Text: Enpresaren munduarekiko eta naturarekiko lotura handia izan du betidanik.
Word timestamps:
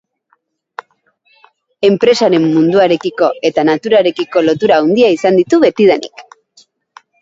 Enpresaren 1.91 2.49
munduarekiko 2.55 3.31
eta 3.53 3.69
naturarekiko 3.73 4.47
lotura 4.51 4.83
handia 4.83 5.17
izan 5.21 5.43
du 5.53 5.65
betidanik. 5.69 6.31